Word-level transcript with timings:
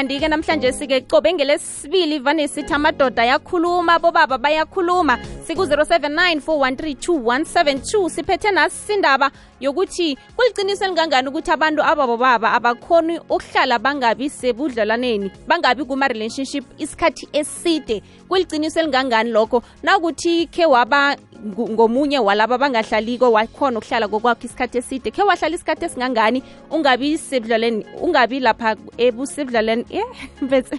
kanti-ke 0.00 0.28
namhlanje 0.28 0.72
sike 0.72 1.00
cobe 1.00 1.32
ngelesibili 1.32 2.18
vane 2.18 2.48
sithi 2.48 2.72
amadoda 2.74 3.22
ayakhuluma 3.22 3.98
bobaba 3.98 4.38
bayakhuluma. 4.38 5.18
Siku-079 5.46 6.40
413 6.40 8.08
siphethe 8.08 8.50
nasi 8.50 8.94
indaba 8.94 9.30
yokuthi 9.60 10.16
kuliqinisa 10.36 10.84
elingangani 10.84 11.28
ukuthi 11.28 11.50
abantu 11.50 11.82
ababobaba 11.82 12.52
abakhoni 12.52 13.18
ukuhlala 13.18 13.78
bangabi 13.78 14.30
sebudlelwaneni 14.30 15.30
bangabi 15.48 15.84
kuma-relationship 15.84 16.64
isikhathi 16.78 17.28
eside? 17.32 18.02
Kuliciniso 18.28 18.80
elingangani 18.80 19.30
lokho? 19.30 19.62
Nakuthi 19.82 20.46
khe 20.46 20.66
waba 20.66 21.16
ngomunye 21.46 22.18
walaba 22.18 22.58
bangahlaliko 22.58 23.32
wakhona 23.32 23.78
ukuhlala 23.78 24.08
kokwakho 24.08 24.44
isikhathi 24.44 24.78
eside 24.78 25.10
khe 25.10 25.22
wahlala 25.22 25.54
isikhathi 25.54 25.84
esingangani 25.84 26.42
ungabi 26.70 27.18
sebudlaleni 27.18 27.84
ungabi 28.00 28.40
lapha 28.40 28.76
ebusebudlaleni 28.98 29.84
eh 29.90 30.06
mbetse 30.42 30.76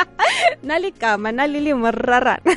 naligama 0.66 1.32
nalilimo 1.32 1.90
rarana. 1.90 2.56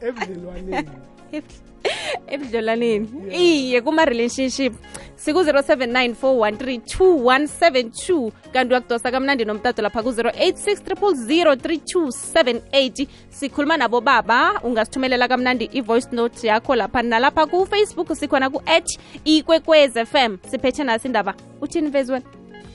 Ebudlelwaneni 0.00 0.90
ebudlelwaneni 2.32 3.08
iye 3.32 3.80
kuma-relationship. 3.80 4.74
Siku-079 5.16 6.14
413 6.14 8.30
kanti 8.52 8.72
uyakudosa 8.72 9.10
kamnandi 9.10 9.44
nomtato 9.44 9.82
lapha 9.82 10.02
ku-086 10.02 10.76
3278 10.84 13.06
sikhuluma 13.30 13.76
nabo 13.76 14.00
baba 14.00 14.60
ungasithumelela 14.62 15.28
kamnandi 15.28 15.64
i-voice 15.72 16.08
note 16.12 16.46
yakho 16.46 16.76
lapha 16.76 17.02
nalapha 17.02 17.46
ku-facebook 17.46 18.14
sikhona 18.16 18.50
ku-at 18.50 18.98
ikwekwez 19.24 19.92
fm 19.92 20.36
siphethe 20.50 20.84
nasi 20.84 21.08
indaba. 21.08 21.34
Uthini 21.60 21.90
vezwe? 21.90 22.22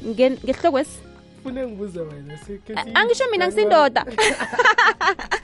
Ngehlokwesi 0.06 1.12
fune 1.44 1.68
ngibuze 1.68 2.00
wena 2.00 2.38
angisho 2.94 3.24
mina 3.32 3.48
ngisindoda 3.48 4.06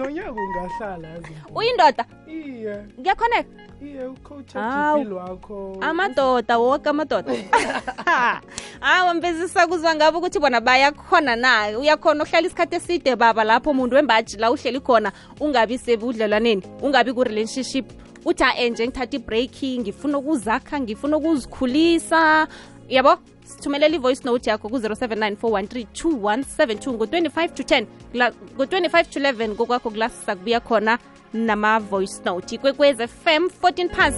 nonyaka 0.00 0.32
ungahlala 0.32 1.08
uyindoda? 1.54 2.04
Iye. 2.26 2.84
Ngiyakhoneka. 3.00 3.48
Iye 3.82 4.04
impilo 4.06 5.16
wakho 5.16 5.76
amadoda 5.80 6.58
woke 6.58 6.88
amadoda. 6.88 7.32
Hawa 8.80 9.14
mbezisa 9.14 9.66
kuzwa 9.66 9.94
ngabo 9.94 10.18
ukuthi 10.18 10.38
bona 10.38 10.60
bayakhona 10.60 11.36
na? 11.36 11.78
Uyakhona 11.78 12.24
ukuhlala 12.24 12.46
isikhathi 12.46 12.76
eside 12.76 13.16
baba 13.16 13.44
lapho 13.44 13.70
umuntu 13.70 13.96
wembaji 13.96 14.36
la 14.36 14.50
uhleli 14.50 14.80
khona 14.80 15.12
ungabi 15.40 15.78
sebudlelwaneni 15.78 16.62
ungabi 16.82 17.12
ku-relationship. 17.12 17.86
Uthi 18.24 18.44
a 18.44 18.68
nje 18.68 18.86
ngithatha 18.86 19.16
ibreak 19.16 19.62
ngifuna 19.62 20.18
ukuzakha 20.18 20.80
ngifuna 20.80 21.16
ukuzikhulisa. 21.16 22.48
Yabo? 22.88 23.18
Sithumelela 23.50 23.96
i-voice 23.96 24.20
note 24.24 24.50
yakho 24.50 24.68
ku-079 24.68 25.36
413 25.36 26.92
ngo-25 26.92 27.48
to 27.54 27.62
10 27.62 27.86
Kula- 28.12 28.32
ngo-25 28.56 29.04
to 29.10 29.20
11 29.20 29.54
kokwakho 29.54 29.90
kula 29.90 30.08
sakubuya 30.26 30.60
khona 30.60 30.98
nama-voice 31.32 32.20
note. 32.24 32.54
Ikwekwez 32.54 32.96
fm 32.96 33.48
14 33.62 33.88
past 33.88 34.16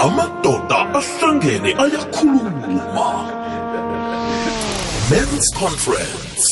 Amadoda 0.00 0.78
ahlangene 0.94 1.74
ayakhuluma 1.78 3.08
men's 5.10 5.50
conference. 5.54 6.44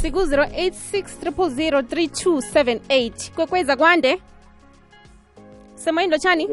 Siku-086 0.00 1.04
3278 1.22 3.30
kwekweza 3.34 3.76
kwande 3.76 4.20
semoyini 5.74 6.12
lotshani? 6.12 6.48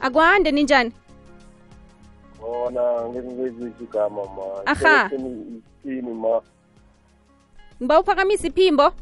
Akwande 0.00 0.50
ninjani? 0.52 0.92
Khona 2.40 3.08
ngengizizwe 3.08 3.72
igama 3.80 4.22
ma. 4.24 4.66
Aha. 4.66 5.10
isithini 5.12 6.12
ma. 6.12 6.40
Ngiba 7.82 8.00
uphakamisa 8.00 8.48
iphimbo? 8.48 8.92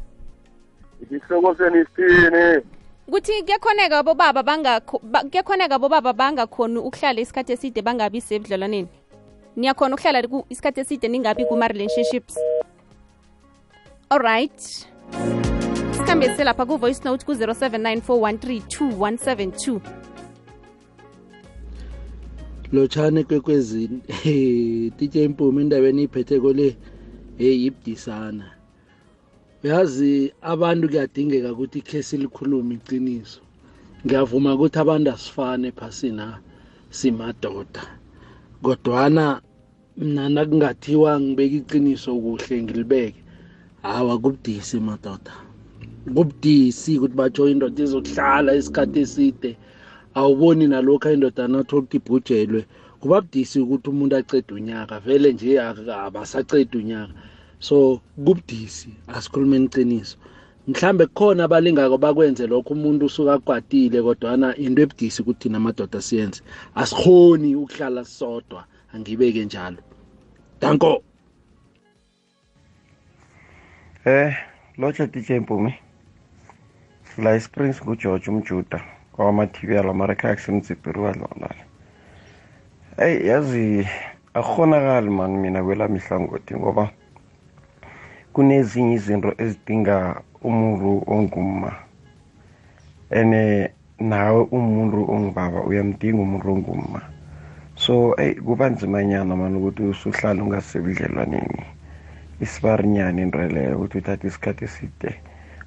Isihloko 1.03 1.55
seni 1.55 1.81
isithini 1.81 2.61
ukuthi 3.07 3.43
kuyakhoneka 3.43 4.03
bobaba 4.03 4.41
bangakho- 4.41 4.99
ba- 5.03 5.23
ukuhlala 6.77 7.21
isikhathi 7.21 7.53
eside 7.53 7.81
bangabi 7.81 8.21
sebudlelwaneni. 8.21 8.87
Niyakhona 9.59 9.95
ukuhlala 9.95 10.23
isikhathi 10.49 10.79
eside 10.81 11.07
ningabi 11.07 11.45
kuma-relationships. 11.45 12.35
Alright 14.09 14.87
sikhambe 16.09 16.43
lapha 16.43 16.65
ku-voice 16.65 17.03
note 17.05 17.25
ku-079 17.25 18.01
413 18.07 19.79
lotshane 22.71 23.23
kwekwezini 23.23 24.01
titye 24.97 25.23
impumi 25.23 25.61
endabeni 25.61 26.03
iphetheko 26.03 26.53
le 26.53 26.77
heyi 27.37 27.71
uyazi 29.63 30.33
abantu 30.41 30.87
kuyadingeka 30.87 31.51
ukuthi 31.51 31.81
khe 31.81 32.03
silikhulume 32.03 32.75
iqiniso. 32.75 33.41
Ngiyavuma 34.05 34.55
ukuthi 34.55 34.79
abantu 34.79 35.11
asifane 35.11 35.71
phasina 35.71 36.39
simadoda. 36.89 37.83
Kodwana 38.63 39.41
mna 39.99 40.29
nakungathiwa 40.29 41.19
ngibeka 41.19 41.55
iqiniso 41.55 42.11
kuhle 42.23 42.55
ngilibeke. 42.63 43.19
Hawa 43.81 44.15
kubudisi 44.19 44.79
madoda. 44.79 45.33
Kubudisi 46.15 46.97
ukuthi 46.97 47.15
batsho 47.15 47.49
indoda 47.49 47.83
izokuhlala 47.83 48.55
isikhathi 48.55 48.99
eside. 48.99 49.57
Awuboni 50.15 50.67
nalokhu 50.67 51.09
indoda 51.11 51.47
nathi 51.47 51.75
ukuthi 51.75 51.97
ibhujelwe 51.97 52.61
kuba 52.99 53.21
budisi 53.21 53.59
ukuthi 53.59 53.89
umuntu 53.89 54.15
acede 54.15 54.53
unyaka. 54.53 54.99
Vele 54.99 55.33
nje 55.33 55.59
ak- 55.59 55.89
abasacedi 55.89 56.77
unyaka. 56.77 57.13
So 57.59 58.01
kubudisi. 58.15 58.89
Asikhulumeni 59.07 59.65
iqiniso 59.65 60.17
mhlambe 60.67 61.05
kukhona 61.05 61.43
abalingako 61.43 61.97
bakwenze 61.97 62.47
lokho 62.47 62.73
umuntu 62.73 63.05
usuka 63.05 63.33
akwatile 63.33 64.01
kodwana 64.01 64.55
into 64.55 64.81
ebudisi 64.81 65.21
ukuthi 65.21 65.39
thina 65.49 65.57
amadoda 65.57 66.01
siyenze. 66.01 66.41
Asikhoni 66.75 67.55
ukuhlala 67.55 68.05
sodwa 68.05 68.63
angibeke 68.93 69.45
njalo. 69.45 69.77
Danko 70.61 71.01
Eh, 74.05 74.33
lotsha 74.77 75.07
DJ 75.07 75.31
Mpumi. 75.39 75.73
La 77.17 77.39
Springs 77.39 77.81
nguGeorge 77.83 78.31
umjuda 78.31 78.81
kwama 79.11 79.47
TV 79.47 79.77
ala 79.79 79.93
mara 79.93 80.15
kha 80.15 80.35
kusemzipiri 80.35 80.99
wadlala. 80.99 81.55
eyi 82.97 83.27
yazi 83.27 83.87
akukhonakali 84.33 85.09
mani 85.09 85.37
mina 85.37 85.63
kwelami 85.63 85.99
ihlangothi 85.99 86.55
ngoba 86.55 86.89
kunezinye 88.33 88.93
izinto 88.93 89.33
ezidinga 89.37 90.21
umuntu 90.43 91.03
ongumma 91.07 91.71
ene 93.09 93.69
nawe 93.99 94.41
umuntu 94.51 95.11
ongubaba 95.11 95.59
uyamdinga 95.63 96.21
umuntu 96.21 96.51
ongumma 96.53 97.01
so 97.83 97.93
eyi 98.23 98.35
kuba 98.35 98.69
nzimanyana 98.69 99.35
mani 99.35 99.57
ukuthi 99.57 99.83
usuhlala 99.83 100.43
ungasebudlelwaneni. 100.43 101.63
Isibarinyana 102.43 103.21
into 103.21 103.39
leyo 103.55 103.75
ukuthi 103.75 103.97
uthathe 103.97 104.27
isikhathi 104.27 104.63
eside 104.65 105.11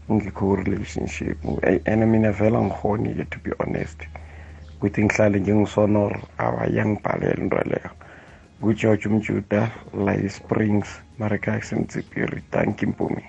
ungekho 0.08 0.44
ku-relationship. 0.46 1.38
Eyi 1.68 1.80
ene 1.84 2.04
mina 2.06 2.30
vele 2.32 2.56
angikhoni-ke 2.58 3.24
to 3.32 3.38
be 3.44 3.50
honest 3.58 4.00
ukuthi 4.76 5.04
ngihlale 5.04 5.38
njengisonoro 5.40 6.20
awa 6.38 6.68
iyangibhalela 6.68 7.42
into 7.42 7.56
leyo 7.70 7.90
kugeorge 8.60 9.08
umjuda 9.08 9.70
la 10.04 10.14
springs 10.28 10.88
marikaxen 11.18 11.86
tsipiri 11.86 12.42
tanki 12.50 12.86
mpumi. 12.86 13.24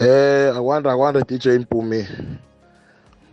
Eh 0.00 0.56
akwanda 0.56 0.92
akwanda 0.92 1.20
DJ 1.20 1.48
Mpumi. 1.48 2.08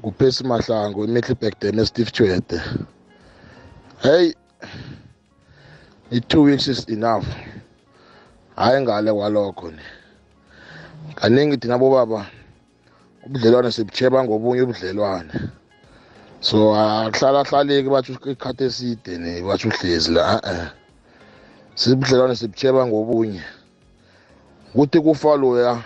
Kuphesi 0.01 0.43
mahlango 0.43 1.03
eMiddelburg 1.03 1.55
den 1.59 1.85
Steve 1.85 2.11
Chwede 2.11 2.59
Hey 3.99 4.33
i2 6.11 6.43
weeks 6.43 6.67
is 6.67 6.85
enough. 6.85 7.25
Hayi 8.55 8.81
ngale 8.81 9.13
kwalokho 9.13 9.71
ne 9.71 9.81
kaningi 11.15 11.57
thina 11.57 11.77
bobaba 11.77 12.25
ubudlelwane 13.25 13.71
sibucheba 13.71 14.23
ngobunye 14.23 14.61
ubudlelwane. 14.61 15.33
So 16.41 16.75
ahlala 16.75 17.43
hlaleki 17.43 17.89
bathi 17.89 18.17
ikhathi 18.25 18.63
eside 18.63 19.17
ne 19.17 19.41
bathi 19.41 19.67
uhlezi 19.67 20.11
la 20.11 20.41
eh 20.45 20.69
sibudlelwane 21.75 22.35
sibucheba 22.35 22.85
ngobunye. 22.85 23.43
Kuthi 24.73 24.99
kufa 25.01 25.37
loya 25.37 25.83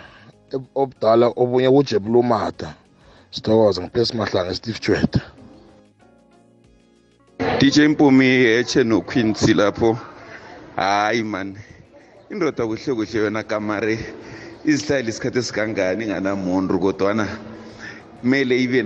obudala 0.75 1.27
obunye 1.35 1.69
kujebulumada. 1.71 2.75
Sithokoze 3.31 3.81
ngiphesi 3.81 4.17
mahlanga 4.17 4.55
steve 4.55 4.79
jweda 4.79 5.30
DJ 7.61 7.87
Mpumi 7.87 8.25
eche 8.25 8.83
noQuincy 8.83 9.53
lapho. 9.53 9.97
Hayi 10.75 11.23
man. 11.23 11.55
Indoda 12.31 12.65
kuhle 12.65 12.93
kuhle 12.95 13.19
yona 13.19 13.43
kamare 13.43 13.99
izihlayela 14.65 15.09
isikhathi 15.09 15.39
esikangani 15.39 16.03
inganamuntu 16.05 16.79
kodwana 16.79 17.27
kumele 18.21 18.57
ibe 18.63 18.81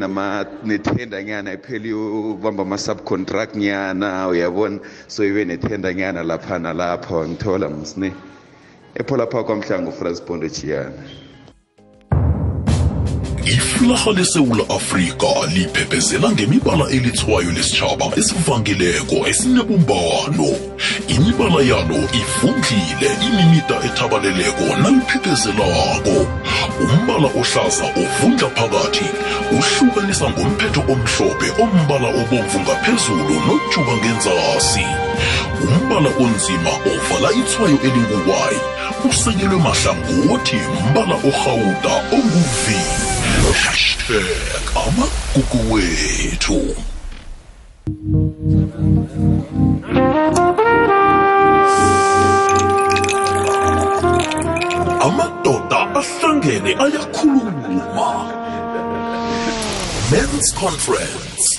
nethenda 0.65 1.23
nyana 1.23 1.53
iphele 1.53 1.89
yobamba 1.89 2.63
ama-subcontract 2.63 3.55
nyana 3.55 4.27
uyabona? 4.27 4.79
So 5.07 5.23
ibe 5.23 5.45
nethenda 5.45 5.93
nyana 5.93 6.23
lapha 6.23 6.59
nalapha 6.59 7.27
ngithola 7.27 7.69
msne 7.69 8.11
epholapha 8.95 9.43
kwamhlango 9.43 9.91
france 9.91 10.21
bondo 10.27 10.49
chiyana 10.49 10.99
iflaha 13.45 14.11
lesewula 14.11 14.63
afrika 14.69 15.27
liphephezela 15.53 16.31
ngemibala 16.31 16.89
elithwayo 16.89 17.51
lesitshaba 17.51 18.05
esivangileko 18.17 19.27
esinebumbano. 19.27 20.49
Imibala 21.07 21.61
yalo 21.71 21.99
ifundlile 22.21 23.09
imimida 23.27 23.75
ethabaleleko 23.87 24.65
naliphephezelako 24.81 26.17
umbala 26.83 27.27
ohlaza 27.39 27.85
ovundla 28.01 28.49
phakathi 28.49 29.05
uhlukanisa 29.57 30.29
ngomphetho 30.29 30.81
omhlophe 30.93 31.47
ombala 31.63 32.09
obomvu 32.21 32.59
ngaphezulu 32.59 33.35
nojuba 33.45 33.93
ngenzasi. 33.97 34.85
Umbala 35.63 36.09
onzima 36.23 36.71
ovala 36.91 37.29
ithwayo 37.39 37.77
elinguwayi 37.87 38.59
usekelwe 39.09 39.57
mahlangothi 39.57 40.59
mbala 40.89 41.15
orhawuda 41.27 41.93
onguvi 42.15 42.79
hashtag 43.63 44.63
amagugu 44.85 45.73
wethu. 45.73 46.75
Amadoda 55.05 55.79
ahlangene 56.01 56.71
ayakhuluma. 56.85 58.09
Men's 60.11 60.51
conference. 60.53 61.54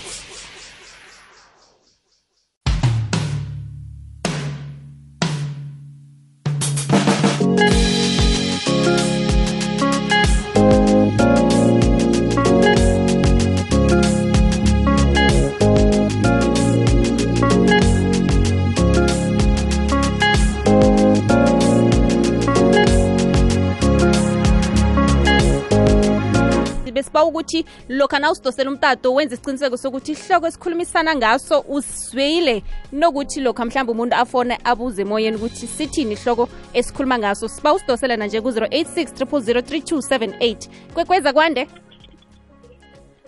Ukuthi 27.46 27.64
lokha 27.88 28.18
na 28.18 28.30
usidosela 28.30 28.70
umtato 28.70 29.14
wenze 29.14 29.34
isiqiniseko 29.34 29.76
sokuthi 29.76 30.12
ihloko 30.12 30.46
esikhulumisana 30.46 31.14
ngaso 31.14 31.64
usizweyile 31.68 32.62
nokuthi 32.92 33.40
lokha 33.40 33.64
mhlawumbe 33.64 33.92
umuntu 33.92 34.16
afone 34.16 34.58
abuze 34.64 35.02
emoyeni 35.02 35.36
ukuthi 35.36 35.66
sithini 35.66 36.12
ihloko 36.12 36.48
esikhuluma 36.72 37.18
ngaso 37.18 37.48
siba 37.48 37.74
usidosela 37.74 38.16
nje 38.16 38.40
ku-086 38.40 39.24
3278 39.24 40.68
kwekweza 40.94 41.32
kwande? 41.32 41.68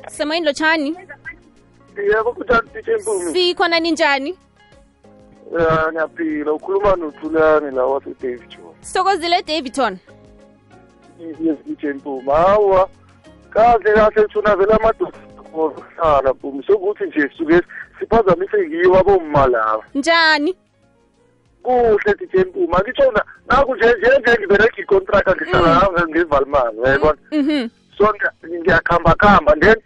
Semoyeni 0.09 0.47
lotshani? 0.47 0.97
Yebo 1.97 2.33
kunjani 2.33 2.69
sikhona 3.33 3.81
ninjani 3.81 4.39
ya 5.53 5.93
ngiyaphila. 5.93 6.53
Ukhuluma 6.53 6.97
nothulani 6.97 7.77
la 7.77 7.85
wasedavidson 7.85 8.75
sithokozile 8.81 9.43
davidton 9.43 9.99
yes 11.41 11.59
Mpumi. 11.97 12.31
Hawa 12.31 12.89
kahle 13.59 13.93
kahle 13.95 14.29
thuna 14.33 14.57
vele 14.57 14.73
amadoda 14.75 15.19
okuhlala 15.55 16.33
Mpumi 16.33 16.63
sokuthi 16.67 17.05
nje 17.05 17.31
suke 17.39 17.61
siphazamise 17.99 18.69
kiwo 18.69 18.99
abomma 18.99 19.47
laba. 19.47 19.85
Njani? 19.95 20.57
Kuhle 21.63 22.15
DJ 22.19 22.35
Mpumi 22.49 22.75
akitsho 22.77 23.13
na 23.13 23.23
naku 23.49 23.75
nje 23.77 23.87
nje 23.99 24.19
nje 24.19 24.37
ngibereka 24.39 24.81
icontract 24.83 25.29
ngihlala 25.37 26.07
ngevalimani 26.09 26.79
uyayibona 26.79 27.19
mhm 27.33 27.69
so 27.99 28.05
ngiya- 28.05 28.61
ngiyakhamba 28.61 29.15
khamba 29.15 29.55
then 29.61 29.77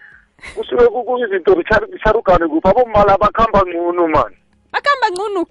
kusuke 0.57 0.85
kuyizinto 0.87 1.55
bisharugane 1.93 2.47
kuphi? 2.49 2.69
Abomma 2.69 3.05
laba 3.05 3.19
bakhamba 3.19 3.63
ngcono 3.67 4.09
mani? 4.09 4.37
Bakhamba 4.73 5.07
ngcunu 5.11 5.47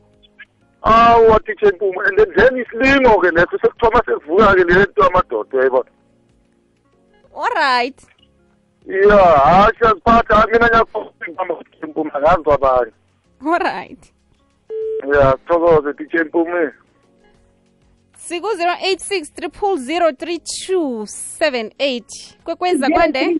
awa 0.83 1.39
DJ 1.45 1.63
Mpumi 1.73 1.97
and 2.07 2.17
then 2.17 2.29
then 2.35 2.57
isilingo-ke 2.61 3.31
neso 3.31 3.57
sekuthoma 3.61 4.01
sekuvuka-ke 4.05 4.63
lento 4.63 5.03
amadoda 5.03 5.49
uyayibona 5.57 5.89
alright 7.35 8.01
ya 9.09 9.17
hayi 9.17 9.73
siyaziphatha 9.79 10.47
mina 10.51 10.67
ngiyampumi 10.67 12.11
angazwa 12.13 12.55
abanye 12.55 12.91
alright 13.45 14.13
ya 15.15 15.37
thokoze 15.47 15.93
DJ 15.93 16.15
Mpumi. 16.27 16.69
Siku-086 18.17 19.49
3278 19.49 22.01
kwekwenza 22.43 22.89
kwande 22.89 23.37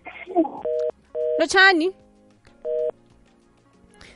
lotshani 1.39 1.95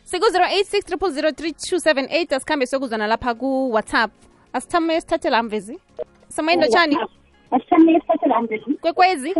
siku-086 0.03 0.95
3278 0.95 2.35
asikhambe 2.35 2.65
siyokuzwana 2.65 3.07
lapha 3.07 3.33
ku-whatsapp. 3.35 4.11
Asithame 4.53 5.01
sithathela 5.01 5.43
mvezi. 5.43 5.79
Samayini 6.27 6.63
lotshani 6.63 6.97
kwekwezi? 8.81 9.33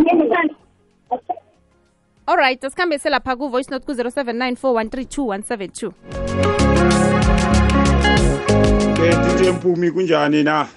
Alright 2.28 2.64
asikhambe 2.64 3.00
selapha 3.00 3.36
ku-voice 3.36 3.72
note 3.72 3.86
ku-079 3.86 4.56
413 4.56 5.92
ke 8.96 9.16
DJ 9.16 9.50
Mpumi 9.50 9.92
kunjani 9.92 10.44
na? 10.44 10.68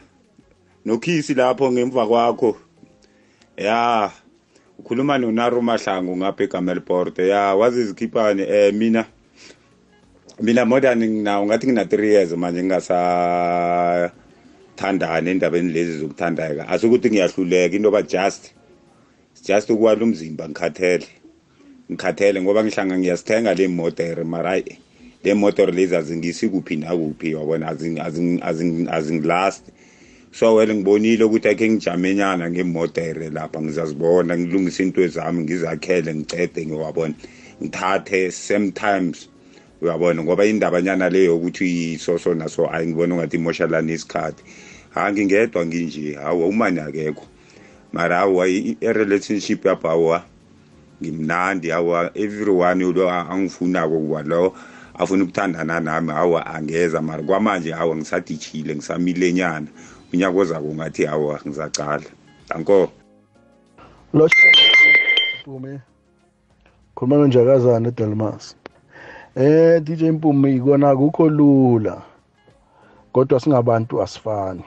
Nokhisi 0.84 1.34
lapho 1.34 1.72
ngemva 1.72 2.06
kwakho. 2.06 2.56
Ya 3.56 4.10
ukhuluma 4.78 5.18
noNaro 5.18 5.62
Mahlangu 5.62 6.16
ngapha 6.16 6.44
eGamelport 6.44 7.18
ya 7.18 7.54
wazi 7.54 7.80
izikhiphane 7.80 8.42
eh 8.42 8.74
mina 8.74 9.04
mina 10.40 10.64
more 10.64 10.80
than 10.80 10.98
nginawo 10.98 11.46
ngathi 11.46 11.66
ngina 11.66 11.84
3 11.84 12.04
years 12.04 12.32
manje 12.32 12.60
ngingasa 12.62 14.10
thandana 14.78 15.30
endabeni 15.30 15.72
lezi 15.76 15.94
zokuthandeka. 16.00 16.62
Asukuthi 16.72 17.08
ngiyahluleka 17.10 17.74
into 17.76 17.90
ba 17.90 18.02
just 18.02 18.42
just 19.46 19.68
ukwala 19.70 20.02
umzimba 20.04 20.48
ngikhathele. 20.48 21.06
Ngikhathele 21.90 22.38
ngoba 22.42 22.60
ngihlanga 22.64 22.98
ngiyasithenga 22.98 23.52
le 23.58 23.66
motor 23.68 24.24
mara 24.24 24.54
le 25.24 25.34
motor 25.34 25.68
lezi 25.72 25.96
azingisi 25.96 26.48
kuphi 26.48 26.76
nakuphi 26.76 27.34
wabona 27.34 27.66
azing- 27.72 27.98
azing- 28.06 28.40
azing- 28.40 28.88
azingilast 28.88 29.64
so 30.32 30.54
wena 30.54 30.74
ngibonile 30.74 31.24
ukuthi 31.24 31.48
akhe 31.48 31.68
ngijamenyana 31.70 32.50
ngemodere 32.50 33.30
lapha 33.30 33.60
ngizazibona 33.62 34.38
ngilungise 34.38 34.82
into 34.82 35.08
zami 35.08 35.42
ngizakhele 35.44 36.14
ngicede 36.14 36.66
ngiwabona 36.66 37.14
ngithathe 37.62 38.30
sometimes 38.30 39.28
uyabona 39.80 40.22
ngoba 40.22 40.44
indabanyana 40.44 41.08
leyo 41.10 41.36
ukuthi 41.36 41.92
isoso 41.92 42.34
naso 42.34 42.70
ayingibona 42.72 43.14
ungathi 43.14 43.36
imoshalana 43.36 43.92
isikhathi. 43.92 44.42
Ha 44.94 45.12
ngingedwa 45.12 45.66
nginje 45.66 46.14
hawu 46.14 46.48
umani 46.48 46.80
akekho. 46.80 47.26
Mara 47.92 48.16
hawa 48.16 48.48
i-relationship 48.48 49.64
yapha 49.64 49.88
hawa 49.88 50.24
ngimnandi 51.02 51.70
hawa 51.70 52.10
everyone 52.14 52.84
lo 52.84 53.10
angifunako 53.10 53.98
kuba 53.98 54.22
lo 54.22 54.54
afuna 54.94 55.24
ukuthandana 55.24 55.80
nami 55.80 56.12
hawa 56.12 56.46
angeza. 56.46 57.02
Mara 57.02 57.22
kwamanje 57.22 57.72
hawa 57.72 57.96
ngisadijile 57.96 58.74
ngisamilenyana 58.74 59.66
unyaka 60.12 60.38
ozako 60.38 60.74
ngathi 60.74 61.04
hawa 61.04 61.40
ngizacala. 61.46 62.04
Danko 62.48 62.92
lo 64.14 64.28
Mpumi 65.48 65.80
khuluma 66.94 67.16
nonjakazana 67.16 67.88
eDelmas 67.88 68.56
eh 69.38 69.80
DJ 69.82 70.10
Mpumi 70.10 70.56
ikona 70.56 70.90
akukho 70.90 71.28
lula 71.28 72.02
kodwa 73.12 73.40
singabantu 73.40 74.02
asifani. 74.02 74.64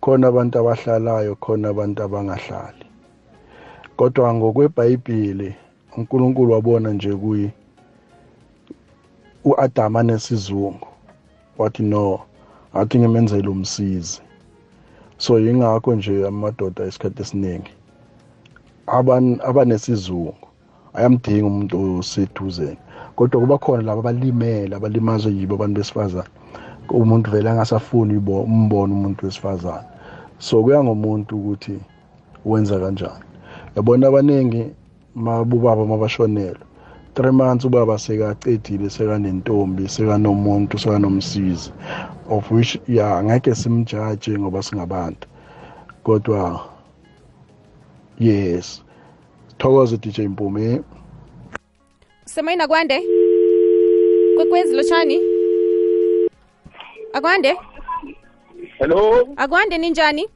Khona 0.00 0.28
abantu 0.28 0.58
abahlalayo 0.58 1.36
khona 1.36 1.68
abantu 1.68 2.02
abangahlali. 2.02 2.84
Kodwa 3.96 4.34
ngokweBhayibheli 4.34 5.54
uNkulunkulu 5.96 6.52
wabona 6.52 6.90
nje 6.90 7.12
kuyi 7.16 7.50
uAdam 9.44 9.96
anesizungu. 9.96 10.88
Wathi 11.58 11.82
no 11.82 12.20
athi 12.74 12.98
ngimenzele 12.98 13.48
umsizi. 13.48 14.22
So 15.18 15.38
yingakho 15.38 15.94
nje 15.94 16.26
amadoda 16.26 16.84
esikhathi 16.84 17.22
esiningi 17.22 17.72
aban 18.86 19.40
abanesizungu 19.44 20.48
ayamdinga 20.94 21.46
umuntu 21.46 21.98
oseduze 21.98 22.78
kodwa 23.20 23.40
kuba 23.40 23.58
khona 23.58 23.82
laba 23.82 24.00
abalimele 24.00 24.72
abalimazwe 24.76 25.28
yibo 25.36 25.54
abantu 25.54 25.76
besifazane. 25.80 26.30
Umuntu 26.88 27.30
vele 27.30 27.50
angasafuni 27.50 28.16
umbone 28.16 28.92
umuntu 28.96 29.26
wesifazane. 29.26 29.86
So 30.38 30.62
kuya 30.62 30.80
ngomuntu 30.84 31.36
ukuthi 31.36 31.76
wenza 32.44 32.80
kanjani. 32.80 33.24
Yabona 33.76 34.08
abaningi 34.08 34.72
mabubaba 35.14 35.84
mabashonelwe 35.84 36.64
three 37.14 37.30
months 37.30 37.64
ubaba 37.64 37.98
sekacedile 37.98 38.88
sekanentombi 38.90 39.84
sekanomuntu 39.88 40.78
sekanomsizi 40.78 41.72
of 42.30 42.50
which 42.50 42.80
ya 42.88 43.18
angeke 43.18 43.54
simjaje 43.54 44.38
ngoba 44.38 44.62
singabantu. 44.62 45.28
Kodwa 46.04 46.60
yes 48.18 48.82
thokoze 49.58 49.96
DJ 49.96 50.20
Mpumi 50.20 50.80
semoyini 52.24 52.62
akwande 52.62 53.02
kwekwezi 54.36 54.76
lotshani 54.76 55.20
akwande 57.12 57.56
hello? 58.78 59.28
Akwande 59.36 59.78
ninjani 59.78 60.28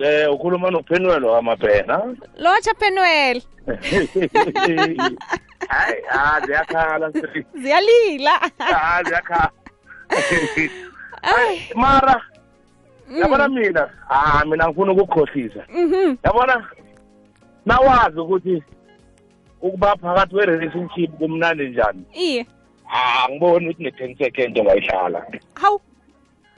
eh 0.00 0.32
ukhuluma 0.32 0.70
nopenuel 0.70 1.24
amabhena 1.24 2.16
lotsha 2.38 2.74
Penuel. 2.74 3.42
hayi 5.68 6.02
ah 6.10 6.40
ziyakhala 6.46 7.12
sis. 7.12 7.44
ziyalila. 7.54 8.40
Ah 8.60 9.02
ziyakhala. 9.04 9.50
Mara 11.74 12.22
yabona 13.20 13.48
mina? 13.48 13.88
Ah 14.08 14.44
mina 14.44 14.68
ngifuna 14.68 14.92
ukukhohlisa 14.92 15.64
mhm. 15.68 16.16
Yabona 16.24 16.66
nawazi 17.66 18.20
ukuthi 18.20 18.62
ukuba 19.62 19.96
phakathi 19.96 20.34
kwe-relationship 20.34 21.10
kumnandi 21.18 21.68
njani? 21.68 22.02
Iye 22.14 22.46
ah 22.90 23.28
ngiboni 23.30 23.66
ukuthi 23.68 23.82
ne-ten 23.82 24.16
second 24.16 24.58
ungayihlala 24.58 25.26
hawu. 25.54 25.80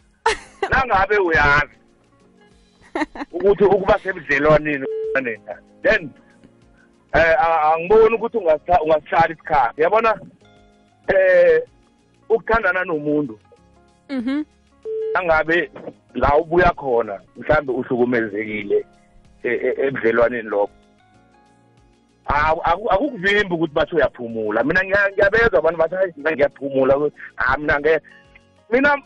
Nangabe 0.71 1.17
uyazi 1.17 1.75
ukuthi 3.33 3.65
ukuba 3.65 3.99
sebudlelwaneni 3.99 4.87
then 5.83 6.11
eh 7.15 7.35
angiboni 7.73 8.15
ukuthi 8.15 8.39
ungasihlala 8.39 9.29
isikhathi. 9.31 9.83
Yabona 9.83 10.21
eh 11.09 11.63
ukuthandana 12.29 12.85
nomuntu 12.85 13.39
mhm. 14.09 14.45
nangabe 15.15 15.71
la 16.15 16.37
ubuya 16.37 16.71
khona 16.71 17.21
mhlambe 17.37 17.73
uhlukumezekile 17.73 18.87
e- 19.43 19.49
e- 19.49 19.87
ebudlelwaneni 19.87 20.49
lokho. 20.49 20.80
Akukuvimbi 22.27 23.55
ukuthi 23.55 23.75
bathi 23.75 23.95
uyaphumula. 23.97 24.65
Mina 24.65 24.81
ngiya- 24.85 25.11
ngiyabezwa 25.13 25.59
abantu 25.59 25.79
bathi 25.79 25.95
hayi 25.95 26.13
mina 26.17 26.33
ngiyaphumula. 26.33 26.95
Ah 27.37 27.57
mina 27.59 27.81
nge 27.81 28.01
mina 28.71 28.97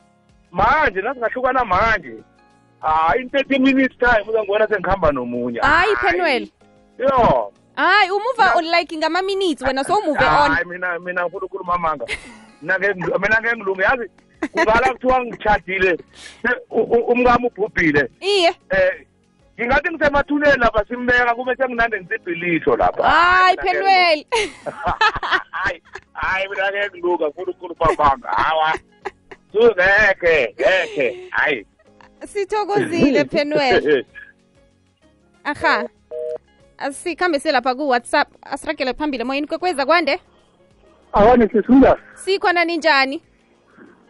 manje 0.50 1.02
nasingahlukana 1.02 1.64
manje. 1.64 2.14
Hayi 2.80 3.22
in 3.22 3.30
thirty 3.30 3.58
minutes 3.58 3.96
time 3.98 4.24
uzangibona 4.28 4.68
sengihamba 4.68 5.12
nomunye. 5.12 5.60
Hayi 5.60 5.96
penwel 5.96 6.48
yo. 6.98 7.52
Hayi 7.76 8.10
umuva 8.10 8.60
like 8.62 8.96
ngama-minutes 8.96 9.62
wena 9.62 9.84
sowumuve 9.84 10.24
on. 10.24 10.50
hayi 10.52 10.64
mina 10.66 10.98
mina 10.98 11.22
ngifuna 11.22 11.46
ukukhuluma 11.46 11.74
amanga 11.74 12.06
mina 12.62 12.78
ke 12.78 12.94
mina 12.94 13.36
ke 13.42 13.56
ngilunge 13.56 13.82
yazi 13.82 14.10
kungala 14.52 14.92
kuthiwa 14.92 15.24
ngitshadile 15.24 15.96
se- 16.42 16.60
u- 16.70 16.82
u- 16.82 17.06
umkami 17.12 17.46
ubhubhile. 17.46 18.10
Iye. 18.20 18.48
Eh 18.70 19.06
ngingathi 19.58 19.90
ngisemathuneni 19.90 20.58
lapha 20.58 20.84
simbeka 20.88 21.34
kube 21.34 21.56
senginande 21.56 22.00
ngisibhilisho 22.00 22.76
lapha. 22.76 23.02
Hayi 23.02 23.56
phelweli 23.56 24.26
hayi 25.50 25.82
hayi 26.12 26.48
mina 26.48 26.72
ke 26.72 26.90
ngiluka 26.90 27.24
ngifuna 27.26 27.50
ukukhulu 27.50 27.76
amanga 27.80 28.28
hawa 28.28 28.78
sungekhe 29.52 30.54
ngekhe 30.54 31.28
hayi. 31.30 31.66
Sithokozile 32.26 33.24
penwel 33.32 34.04
aha. 35.44 35.88
Asikhambe 36.78 37.38
selapha 37.38 37.74
ku-whatsapp 37.74 38.28
asiragele 38.42 38.94
phambili 38.94 39.24
moyeni 39.24 39.46
kwekweza 39.46 39.86
kwande 39.86 40.20
awani 41.12 41.48
sisula 41.48 41.96
sikhona 42.14 42.64
ninjani? 42.64 43.22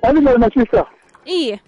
Alile 0.02 0.36
mashisa? 0.38 0.86
Iye 1.24 1.60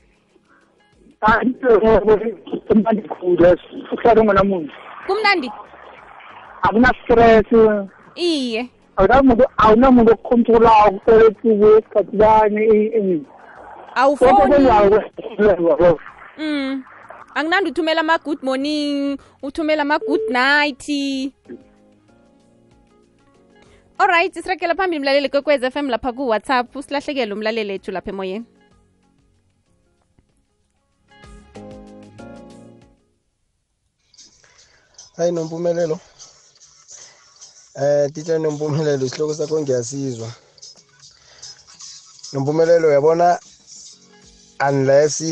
mnandi 2.74 3.02
khulu 3.02 3.56
uhlala 3.92 4.20
ungenamuntu 4.20 4.72
kumnandi 5.06 5.50
akunastress 6.62 7.46
iye. 8.14 8.70
Awunamuntu 8.96 9.44
awunamuntu 9.56 10.12
esikhathi 10.12 12.16
bani 12.16 13.26
awufoni 13.94 14.68
mm. 16.38 16.84
Anginandi 17.34 17.70
uthumela 17.70 18.00
ama-good 18.00 18.42
morning. 18.42 19.18
Uthumela 19.42 19.82
ama-good 19.82 20.30
night. 20.30 20.88
Alright 23.98 24.34
siragela 24.34 24.74
phambili 24.74 25.00
mlaleli 25.00 25.28
kwekwez 25.28 25.64
f 25.64 25.76
m 25.76 25.90
lapha 25.90 26.12
ku-whatsapp. 26.12 26.76
Usilahlekele 26.76 27.32
umlaleli 27.32 27.74
ethu 27.74 27.92
lapha 27.92 28.10
emoyeni 28.10 28.44
hayi 35.16 35.32
nompumelelo. 35.32 35.98
Eh 37.74 38.10
teacher 38.12 38.38
nompumelelo 38.38 39.06
isihloko 39.06 39.34
sakho 39.34 39.60
ngiyasizwa. 39.60 40.28
Nompumelelo 42.32 42.88
uyabona 42.88 43.38
unless 44.68 45.22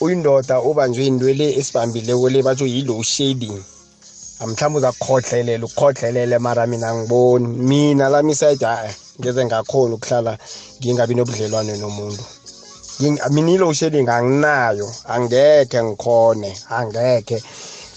uyindoda 0.00 0.60
ubanjwe 0.60 1.06
intwele 1.06 1.46
esibambileko 1.58 2.28
le 2.30 2.42
batsho 2.42 2.66
yi-low 2.66 3.02
shading 3.02 3.62
mhlawumbe 4.46 4.78
uzakukhohlelela 4.78 5.66
ukukhohlelele 5.66 6.38
mara 6.38 6.66
mina 6.66 6.88
angiboni. 6.90 7.46
Mina 7.46 8.08
lami 8.08 8.32
isayidi 8.32 8.64
hayi 8.64 8.94
ngeze 9.20 9.44
ngakhona 9.44 9.94
ukuhlala 9.94 10.38
ngingabi 10.80 11.14
nobudlelwane 11.14 11.76
nomuntu. 11.76 12.24
Mina 13.30 13.52
i-low 13.52 13.72
shading 13.72 14.08
anginayo 14.08 14.88
angekhe 15.08 15.82
ngikhone 15.82 16.50
angekhe. 16.70 17.42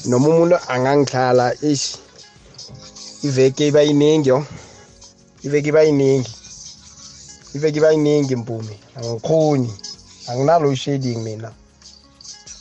Noma 0.06 0.28
umuntu 0.30 0.56
angangihlala 0.74 1.54
ish 1.62 1.96
iveke 3.24 3.68
iba 3.68 3.82
yiningi 3.82 4.30
yo. 4.30 4.46
Iveke 5.44 5.70
iba 5.70 5.82
yiningi. 5.84 6.32
Iveke 7.56 7.78
iba 7.78 7.92
yiningi 7.92 8.36
mpumi 8.36 8.80
angikhoni. 8.96 9.74
Anginalo 10.28 10.76
shading 10.76 11.24
mina. 11.24 11.52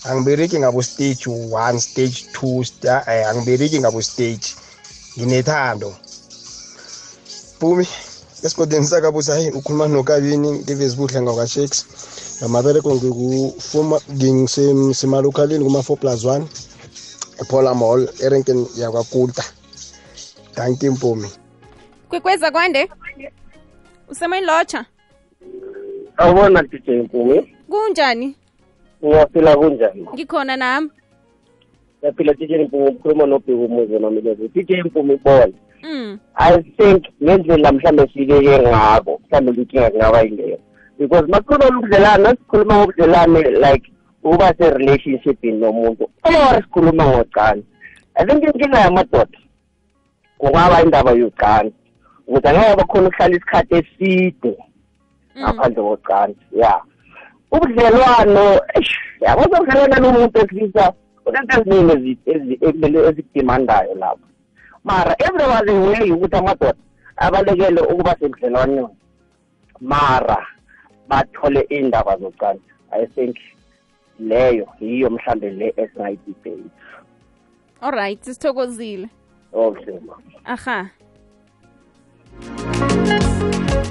Angibereki 0.04 0.58
ngabo 0.58 0.82
stage 0.82 1.26
one 1.50 1.78
stage 1.80 2.26
two 2.32 2.64
sta- 2.64 3.04
eh, 3.06 3.28
angibereki 3.28 3.80
ngabo 3.80 4.02
stage 4.02 4.54
nginethando. 5.18 5.96
Mpumi 7.56 7.88
esigodini 8.42 8.86
sakabusa 8.86 9.32
hayi 9.34 9.50
ukhuluma 9.50 9.88
nokabini 9.88 10.52
ngivesibuhle 10.52 11.20
ngawakashakes 11.22 11.84
ngamabereko 12.40 12.94
ngikufuma 12.94 14.00
ngisemalokhalini 14.12 15.64
kuma-four 15.64 15.98
plus 15.98 16.24
one. 16.24 16.46
Epola 17.44 17.74
mall 17.74 18.08
erenkeni 18.24 18.66
yakwakulta 18.80 19.44
danki 20.56 20.90
mpumi. 20.90 21.28
Kwekweza 22.08 22.50
kwande? 22.50 22.88
Usemoyini 24.08 24.46
lotsha 24.46 24.84
awubona 26.16 26.62
dj 26.62 26.88
mpumi. 26.88 27.54
Kunjani? 27.70 28.36
Ngiyaphila 29.04 29.56
kunjani? 29.56 30.06
Ngikhona 30.14 30.56
nami. 30.56 30.90
Yaphila 32.02 32.34
dj 32.34 32.52
mpumi 32.52 32.88
ukhuluma 32.88 33.26
nobheka 33.26 33.62
umuze 33.62 33.98
nomilezi 33.98 34.48
dj 34.48 34.70
mpumi 34.86 35.16
bona. 35.16 35.52
Mm. 35.84 36.18
i 36.34 36.62
think 36.62 37.04
ngendlela 37.22 37.72
mhlawumbe 37.72 38.12
sibeke 38.12 38.58
ngabo 38.58 39.20
mhlawumbe 39.26 39.62
inkinga 39.62 39.90
kungaba 39.90 40.20
yileyo 40.22 40.58
because 40.98 41.26
makhuluma 41.28 41.78
ubudlelwane 41.78 42.22
nasikhuluma 42.22 42.76
ngobudlelane 42.76 43.40
like 43.50 43.92
ukuba 44.24 44.54
se-relationshipini 44.58 45.58
nomuntu. 45.58 46.04
Or 46.24 46.62
sikhuluma 46.62 47.04
ngocani 47.06 47.64
i 48.16 48.24
think 48.26 48.44
inkinga 48.44 48.78
yamadoda 48.78 49.38
kungaba 50.38 50.82
indaba 50.82 51.10
yocansi 51.10 51.74
ukuthi 52.26 52.48
angeke 52.48 52.76
bakhona 52.76 53.08
ukuhlala 53.08 53.36
isikhathi 53.36 53.74
eside 53.74 54.56
ngaphandle 55.38 55.82
kocansi 55.82 56.40
ya. 56.52 56.80
Ubudlelwano 57.52 58.60
yabo 59.20 59.40
uzobudlelwana 59.42 59.96
nomuntu 60.00 60.38
esilisa 60.40 60.92
unento 61.26 61.60
eziningi 61.60 61.92
ezi- 61.92 62.18
ezi- 62.32 62.58
ekumele 62.66 62.98
ezikudimandayo 63.08 63.94
lapho. 63.94 64.26
Mara 64.84 65.14
everyone 65.18 65.72
way 65.86 66.10
ukuthi 66.12 66.36
amadoda 66.36 66.74
abalekele 67.16 67.80
ukuba 67.80 68.16
sebudlelwaneni 68.20 68.88
mara 69.80 70.46
bathole 71.08 71.60
indaba 71.68 72.16
zocansi 72.16 72.62
i 72.92 73.06
think 73.06 73.36
leyo 74.20 74.66
yiyo 74.80 75.10
mhlambe 75.10 75.50
le 75.50 75.74
esingayidebate 75.76 76.70
alright 77.80 78.22
sithokozile. 78.22 79.08
Okay 79.52 79.98
aha. 80.44 80.90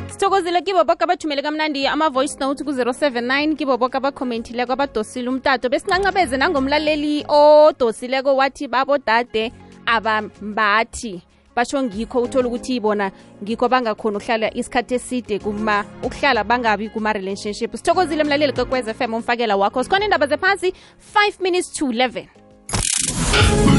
Sithokozile 0.07 0.61
kibo 0.61 0.83
boke 0.83 1.03
abathumele 1.03 1.41
kamnandi 1.41 1.87
ama-voice 1.87 2.37
note 2.39 2.63
ku-079 2.63 3.55
kibo 3.55 3.77
boke 3.77 3.97
abakhomentileko 3.97 4.73
abadosile 4.73 5.29
umtato 5.29 5.69
besincancabeze 5.69 6.37
nangomlaleli 6.37 7.25
odosileko 7.27 8.35
wathi 8.35 8.67
babodade 8.67 9.51
abambathi 9.85 11.21
basho 11.55 11.83
ngikho 11.83 12.21
uthola 12.21 12.47
ukuthi 12.47 12.79
bona 12.79 13.11
ngikho 13.43 13.69
bangakhona 13.69 14.17
ukuhlala 14.17 14.53
isikhathi 14.53 14.95
eside 14.95 15.39
kuma 15.39 15.85
ukuhlala 16.03 16.43
bangabi 16.43 16.89
kuma-relationship. 16.89 17.75
Sithokozile 17.75 18.23
mlaleli 18.23 18.53
kwekwez 18.53 18.85
fm 18.93 19.13
umfakela 19.13 19.55
wakho. 19.55 19.83
Sikhona 19.83 20.05
indaba 20.05 20.27
zephasi 20.27 20.73
5 21.15 21.41
minutes 21.41 21.73
to 21.73 21.85
11 21.85 22.27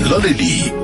mlaleli 0.06 0.83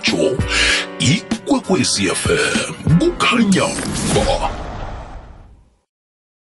zokuthintana 0.01 0.07
zomrhatsho 0.09 0.37
ikwekwecfm 0.99 2.73
kukhanya 2.99 3.67
ba 4.15 4.49